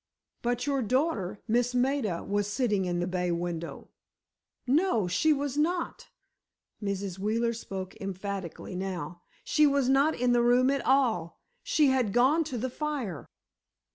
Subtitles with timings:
[0.41, 3.89] "But your daughter—Miss Maida—was sitting in the bay window."
[4.65, 6.09] "No, she was not,"
[6.81, 7.19] Mrs.
[7.19, 9.21] Wheeler spoke emphatically now.
[9.43, 11.39] "She was not in the room at all.
[11.61, 13.27] She had gone to the fire."